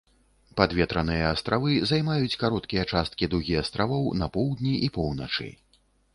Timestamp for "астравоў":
3.63-4.09